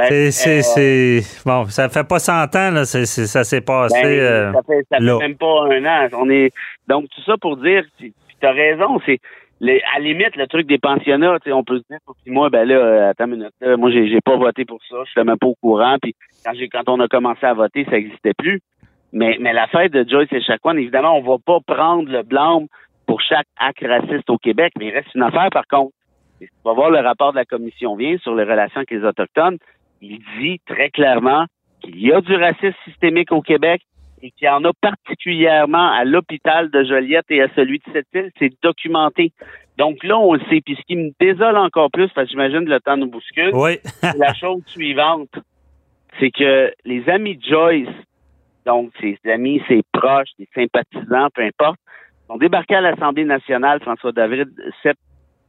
C'est, 0.08 0.30
c'est, 0.30 1.22
bon, 1.46 1.64
ça 1.66 1.88
fait 1.88 2.06
pas 2.06 2.18
100 2.18 2.54
ans, 2.54 2.70
là, 2.70 2.84
ça 2.84 3.44
s'est 3.44 3.60
passé. 3.62 4.02
Ben, 4.02 4.08
euh, 4.08 4.52
ça 4.52 4.60
fait, 4.66 4.86
ça 4.90 4.98
fait 4.98 5.18
même 5.18 5.36
pas 5.36 5.64
un 5.70 5.84
an. 5.86 6.08
On 6.12 6.28
est, 6.28 6.52
donc, 6.86 7.06
tout 7.08 7.22
ça 7.22 7.36
pour 7.40 7.56
dire, 7.56 7.82
tu 7.98 8.12
as 8.42 8.52
raison, 8.52 9.00
c'est, 9.06 9.20
à 9.62 9.98
la 9.98 10.04
limite, 10.04 10.36
le 10.36 10.46
truc 10.48 10.66
des 10.66 10.78
pensionnats, 10.78 11.38
on 11.46 11.64
peut 11.64 11.78
se 11.78 11.84
dire, 11.88 11.98
moi, 12.26 12.50
ben 12.50 12.68
là, 12.68 12.74
euh, 12.74 13.10
attends 13.10 13.24
une 13.24 13.36
minute, 13.36 13.54
là, 13.62 13.76
moi, 13.78 13.90
j'ai, 13.90 14.08
j'ai 14.08 14.20
pas 14.20 14.36
voté 14.36 14.66
pour 14.66 14.80
ça, 14.88 14.96
je 15.06 15.10
suis 15.10 15.24
même 15.24 15.38
pas 15.38 15.46
au 15.46 15.54
courant, 15.54 15.96
puis 16.00 16.14
quand 16.44 16.52
j'ai, 16.54 16.68
quand 16.68 16.86
on 16.88 17.00
a 17.00 17.08
commencé 17.08 17.46
à 17.46 17.54
voter, 17.54 17.84
ça 17.86 17.92
n'existait 17.92 18.34
plus. 18.34 18.60
Mais, 19.16 19.38
mais 19.40 19.54
l'affaire 19.54 19.88
de 19.88 20.04
Joyce 20.06 20.30
et 20.30 20.42
Chacon, 20.42 20.76
évidemment, 20.76 21.16
on 21.16 21.22
va 21.22 21.38
pas 21.38 21.58
prendre 21.66 22.06
le 22.06 22.22
blâme 22.22 22.66
pour 23.06 23.22
chaque 23.22 23.46
acte 23.58 23.82
raciste 23.82 24.28
au 24.28 24.36
Québec, 24.36 24.74
mais 24.78 24.88
il 24.88 24.90
reste 24.90 25.14
une 25.14 25.22
affaire 25.22 25.48
par 25.50 25.66
contre. 25.66 25.94
on 26.42 26.68
va 26.68 26.74
voir 26.74 26.90
le 26.90 26.98
rapport 26.98 27.32
de 27.32 27.38
la 27.38 27.46
commission 27.46 27.96
vient 27.96 28.18
sur 28.18 28.34
les 28.34 28.44
relations 28.44 28.76
avec 28.76 28.90
les 28.90 29.02
Autochtones. 29.04 29.56
Il 30.02 30.18
dit 30.38 30.60
très 30.66 30.90
clairement 30.90 31.46
qu'il 31.80 31.98
y 31.98 32.12
a 32.12 32.20
du 32.20 32.34
racisme 32.34 32.76
systémique 32.84 33.32
au 33.32 33.40
Québec 33.40 33.80
et 34.20 34.30
qu'il 34.32 34.48
y 34.48 34.50
en 34.50 34.62
a 34.64 34.72
particulièrement 34.82 35.92
à 35.92 36.04
l'hôpital 36.04 36.70
de 36.70 36.84
Joliette 36.84 37.30
et 37.30 37.40
à 37.40 37.48
celui 37.56 37.78
de 37.78 37.84
cette 37.94 38.08
île. 38.12 38.30
C'est 38.38 38.52
documenté. 38.62 39.32
Donc 39.78 40.04
là, 40.04 40.18
on 40.18 40.34
le 40.34 40.40
sait. 40.50 40.60
Puis 40.60 40.76
ce 40.76 40.82
qui 40.86 40.96
me 40.96 41.12
désole 41.18 41.56
encore 41.56 41.90
plus, 41.90 42.10
parce 42.14 42.26
que 42.26 42.32
j'imagine 42.32 42.66
le 42.66 42.80
temps 42.80 42.98
nous 42.98 43.08
bouscule, 43.08 43.52
oui. 43.54 43.78
c'est 43.82 44.18
la 44.18 44.34
chose 44.40 44.62
suivante. 44.66 45.30
C'est 46.20 46.30
que 46.30 46.70
les 46.84 47.08
amis 47.08 47.38
de 47.38 47.44
Joyce, 47.44 47.88
donc 48.66 48.90
ses 49.00 49.18
amis, 49.30 49.62
ses 49.68 49.82
proches, 49.92 50.28
ses 50.36 50.48
sympathisants, 50.54 51.28
peu 51.32 51.42
importe, 51.42 51.78
ont 52.28 52.36
débarqué 52.36 52.74
à 52.74 52.80
l'Assemblée 52.80 53.24
nationale, 53.24 53.80
François 53.80 54.12
David, 54.12 54.48
cet 54.82 54.98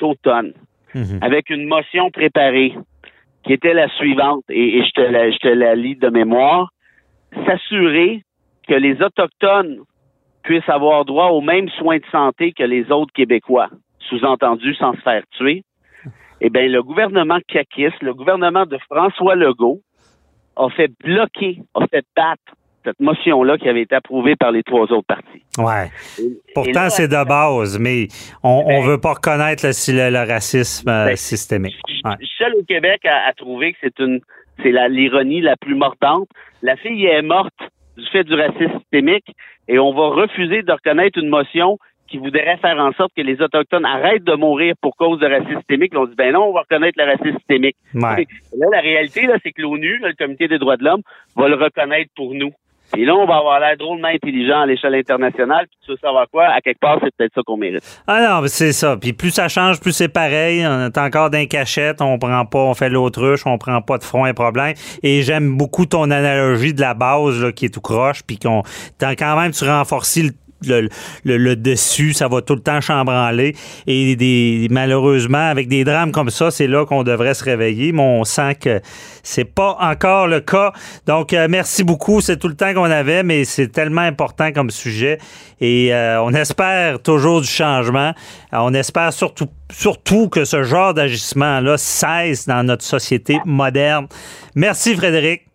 automne, 0.02 0.54
mhm. 0.94 1.20
avec 1.22 1.50
une 1.50 1.68
motion 1.68 2.12
préparée 2.12 2.76
qui 3.44 3.54
était 3.54 3.74
la 3.74 3.90
suivante, 3.90 4.44
et, 4.50 4.84
je, 4.84 4.92
te 4.92 5.02
la, 5.02 5.32
je 5.32 5.38
te 5.38 5.48
la 5.48 5.74
lis 5.76 5.96
de 5.96 6.10
mémoire, 6.10 6.72
s'assurer 7.46 8.24
que 8.68 8.74
les 8.74 9.02
Autochtones 9.02 9.80
puissent 10.44 10.70
avoir 10.70 11.06
droit 11.06 11.28
aux 11.28 11.42
mêmes 11.42 11.70
soins 11.70 11.98
de 11.98 12.06
santé 12.12 12.52
que 12.52 12.64
les 12.64 12.92
autres 12.92 13.14
Québécois, 13.14 13.70
sous-entendu 14.00 14.76
sans 14.76 14.94
se 14.94 15.02
faire 15.02 15.24
tuer. 15.32 15.64
Eh 16.42 16.50
bien, 16.50 16.68
le 16.68 16.84
gouvernement 16.84 17.40
CAQIS, 17.48 17.94
le 18.02 18.14
gouvernement 18.14 18.66
de 18.66 18.78
François 18.90 19.36
Legault, 19.36 19.82
a 20.56 20.70
fait 20.70 20.92
bloquer, 21.04 21.60
a 21.74 21.88
fait 21.88 22.06
battre 22.16 22.54
cette 22.88 23.00
motion-là 23.02 23.58
qui 23.58 23.68
avait 23.68 23.82
été 23.82 23.96
approuvée 23.96 24.36
par 24.36 24.52
les 24.52 24.64
trois 24.64 24.84
autres 24.94 25.08
partis. 25.08 25.44
Ouais. 25.58 25.90
Pourtant, 26.54 26.90
c'est 26.90 27.08
de 27.08 27.28
base, 27.28 27.78
mais 27.80 28.08
on 28.44 28.64
ne 28.64 28.80
ben, 28.80 28.88
veut 28.88 29.00
pas 29.00 29.14
reconnaître 29.14 29.66
le, 29.66 30.28
racisme 30.28 30.90
euh, 30.90 31.06
ben, 31.08 31.16
systémique. 31.16 31.76
Ouais. 32.06 32.16
Seul 32.38 32.54
au 32.56 32.64
Québec 32.64 33.02
a, 33.06 33.34
trouvé 33.34 33.74
que 33.74 33.80
c'est 33.82 34.00
une 34.00 34.22
c'est 34.64 34.72
l'ironie 34.72 35.42
la, 35.42 35.56
plus 35.56 35.76
mordante. 35.76 36.30
La 36.64 36.76
fille 36.78 37.06
est 37.06 37.22
morte 37.22 37.54
du 37.98 38.06
fait 38.08 38.24
du 38.24 38.34
racisme 38.34 38.80
systémique 38.80 39.36
et 39.68 39.78
on 39.78 39.94
va 39.94 40.08
refuser 40.24 40.64
de 40.64 40.72
reconnaître 40.72 41.20
une 41.20 41.30
motion 41.30 41.78
qui 42.08 42.18
voudrait 42.18 42.58
faire 42.58 42.78
en 42.80 42.94
sorte 42.94 43.12
que 43.16 43.22
les 43.22 43.42
Autochtones 43.42 43.86
arrêtent 43.86 44.24
de 44.24 44.34
mourir 44.34 44.76
pour 44.82 44.96
cause 44.96 45.20
de 45.20 45.28
racisme 45.28 45.58
systémique. 45.58 45.94
on 45.96 46.06
dit, 46.06 46.16
ben 46.16 46.32
non, 46.32 46.46
on 46.46 46.54
va 46.54 46.62
reconnaître 46.62 46.98
le 46.98 47.06
racisme 47.06 47.38
systémique. 47.38 47.76
Là, 47.94 48.68
la 48.72 48.80
réalité, 48.80 49.28
là, 49.28 49.36
c'est 49.44 49.52
que 49.52 49.62
l'ONU, 49.62 50.00
le 50.02 50.14
Comité 50.14 50.48
des 50.48 50.58
droits 50.58 50.78
de 50.78 50.86
l'homme, 50.86 51.02
va 51.36 51.50
le 51.50 51.56
reconnaître 51.56 52.10
pour 52.16 52.34
nous. 52.34 52.54
Et 52.96 53.06
là, 53.06 53.16
on 53.16 53.26
va 53.26 53.38
avoir 53.38 53.60
l'air 53.60 53.76
drôlement 53.78 54.08
intelligent 54.08 54.62
à 54.62 54.66
l'échelle 54.66 54.96
internationale. 54.96 55.66
Puis 55.68 55.78
tu 55.86 55.92
veux 55.92 55.98
savoir 55.98 56.26
quoi? 56.32 56.46
À 56.46 56.62
quelque 56.62 56.80
part, 56.80 57.00
c'est 57.04 57.14
peut-être 57.16 57.34
ça 57.36 57.42
qu'on 57.46 57.58
mérite. 57.58 57.84
Ah 58.08 58.22
non, 58.42 58.48
c'est 58.48 58.72
ça. 58.72 58.96
Puis 58.98 59.14
plus 59.14 59.32
ça 59.32 59.48
change, 59.48 59.80
plus 59.80 59.92
c'est 59.92 60.08
pareil. 60.08 60.66
On 60.66 60.86
est 60.86 60.98
encore 60.98 61.30
d'un 61.30 61.46
cachette. 61.46 62.02
On 62.02 62.18
prend 62.18 62.46
pas, 62.46 62.60
on 62.60 62.74
fait 62.74 62.90
l'autruche. 62.90 63.46
On 63.46 63.58
prend 63.58 63.82
pas 63.82 63.98
de 63.98 64.04
front 64.04 64.26
et 64.26 64.34
problème. 64.34 64.74
Et 65.04 65.22
j'aime 65.22 65.58
beaucoup 65.58 65.86
ton 65.86 66.10
analogie 66.10 66.74
de 66.74 66.82
la 66.82 66.94
base 66.94 67.44
là, 67.44 67.52
qui 67.52 67.66
est 67.66 67.74
tout 67.74 67.82
croche. 67.82 68.24
Puis 68.26 68.40
qu'on, 68.40 68.64
quand 69.00 69.40
même, 69.40 69.52
tu 69.52 69.66
renforces 69.66 70.18
le 70.18 70.30
le, 70.66 70.90
le, 71.24 71.56
dessus, 71.56 72.14
ça 72.14 72.28
va 72.28 72.42
tout 72.42 72.56
le 72.56 72.62
temps 72.62 72.82
chambranler. 72.82 73.56
Et 73.86 74.16
des, 74.16 74.68
malheureusement, 74.72 75.50
avec 75.50 75.68
des 75.68 75.84
drames 75.84 76.12
comme 76.12 76.30
ça, 76.30 76.52
c'est 76.52 76.68
là 76.68 76.86
qu'on 76.86 77.04
devrait 77.04 77.34
se 77.34 77.44
réveiller, 77.44 77.92
mais 77.92 78.02
on 78.02 78.24
sent 78.24 78.56
que 78.56 78.82
c'est 79.24 79.46
pas 79.46 79.78
encore 79.80 80.28
le 80.28 80.40
cas. 80.40 80.72
Donc, 81.06 81.34
euh, 81.34 81.48
merci 81.50 81.84
beaucoup. 81.84 82.22
C'est 82.22 82.38
tout 82.38 82.48
le 82.48 82.56
temps 82.56 82.74
qu'on 82.74 82.84
avait, 82.84 83.24
mais 83.24 83.46
c'est 83.46 83.68
tellement 83.68 84.02
important 84.02 84.52
comme 84.52 84.70
sujet. 84.70 85.20
Et 85.60 85.94
euh, 85.94 86.22
on 86.22 86.34
espère 86.34 87.02
toujours 87.02 87.42
du 87.42 87.48
changement. 87.48 88.14
Euh, 88.54 88.58
on 88.60 88.74
espère 88.74 89.12
surtout, 89.14 89.48
surtout 89.72 90.30
que 90.30 90.46
ce 90.46 90.64
genre 90.64 90.94
d'agissement-là 90.94 91.78
cesse 91.78 92.48
dans 92.48 92.64
notre 92.64 92.84
société 92.84 93.40
moderne. 93.46 94.08
Merci, 94.56 94.96
Frédéric. 94.96 95.47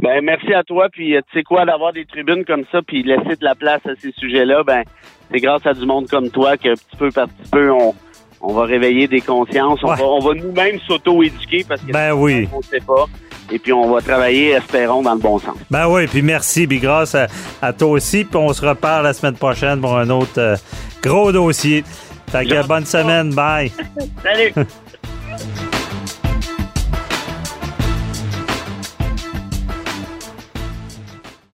Ben 0.00 0.24
merci 0.24 0.52
à 0.54 0.62
toi. 0.62 0.88
Puis 0.90 1.16
euh, 1.16 1.20
tu 1.30 1.38
sais 1.38 1.42
quoi, 1.42 1.64
d'avoir 1.64 1.92
des 1.92 2.04
tribunes 2.04 2.44
comme 2.44 2.64
ça, 2.70 2.80
puis 2.82 3.02
laisser 3.02 3.36
de 3.36 3.44
la 3.44 3.54
place 3.54 3.80
à 3.86 3.94
ces 4.00 4.12
sujets-là, 4.12 4.62
ben 4.62 4.82
c'est 5.30 5.40
grâce 5.40 5.66
à 5.66 5.74
du 5.74 5.84
monde 5.86 6.08
comme 6.08 6.30
toi 6.30 6.56
que 6.56 6.74
petit 6.74 6.96
peu 6.98 7.10
par 7.10 7.28
petit 7.28 7.50
peu 7.50 7.70
on, 7.70 7.94
on 8.40 8.52
va 8.52 8.64
réveiller 8.64 9.08
des 9.08 9.20
consciences. 9.20 9.80
On 9.82 9.88
va, 9.88 9.96
va 9.96 10.34
nous-mêmes 10.34 10.78
s'auto-éduquer 10.86 11.64
parce 11.68 11.80
que 11.82 11.92
ben 11.92 12.12
oui. 12.12 12.48
on 12.52 12.62
sait 12.62 12.80
pas. 12.80 13.06
Et 13.50 13.58
puis 13.58 13.72
on 13.72 13.90
va 13.90 14.00
travailler, 14.02 14.50
espérons, 14.50 15.02
dans 15.02 15.14
le 15.14 15.20
bon 15.20 15.38
sens. 15.38 15.56
Ben 15.70 15.88
oui, 15.88 16.06
puis 16.06 16.22
merci, 16.22 16.66
puis 16.66 16.78
grâce 16.78 17.14
à, 17.14 17.72
toi 17.72 17.88
aussi. 17.88 18.24
Puis 18.24 18.36
on 18.36 18.52
se 18.52 18.64
reparle 18.64 19.04
la 19.04 19.14
semaine 19.14 19.36
prochaine 19.36 19.80
pour 19.80 19.96
un 19.96 20.10
autre 20.10 20.38
euh, 20.38 20.56
gros 21.02 21.32
dossier. 21.32 21.82
Fait 22.30 22.44
que 22.44 22.66
bonne 22.66 22.84
semaine, 22.84 23.34
bye. 23.34 23.72
Salut. 24.22 24.52